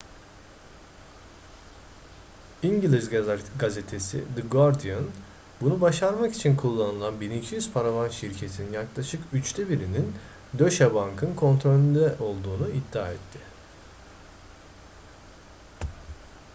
[2.63, 3.09] i̇ngiliz
[3.59, 5.05] gazetesi the guardian
[5.61, 10.15] bunu başarmak için kullanılan 1200 paravan şirketin yaklaşık üçte birinin
[10.53, 13.39] deutsche bank'ın kontrolünde olduğunu iddia etti